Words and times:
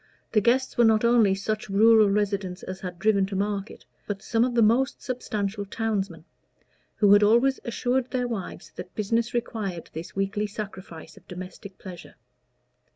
The 0.31 0.41
guests 0.41 0.79
were 0.79 0.83
not 0.83 1.05
only 1.05 1.35
such 1.35 1.69
rural 1.69 2.09
residents 2.09 2.63
as 2.63 2.79
had 2.79 2.97
driven 2.97 3.27
to 3.27 3.35
market, 3.35 3.85
but 4.07 4.23
some 4.23 4.43
of 4.43 4.55
the 4.55 4.63
most 4.63 5.03
substantial 5.03 5.63
townsmen, 5.63 6.25
who 6.95 7.13
had 7.13 7.21
always 7.21 7.59
assured 7.63 8.09
their 8.09 8.27
wives 8.27 8.71
that 8.77 8.95
business 8.95 9.35
required 9.35 9.91
this 9.93 10.15
weekly 10.15 10.47
sacrifice 10.47 11.17
of 11.17 11.27
domestic 11.27 11.77
pleasure. 11.77 12.15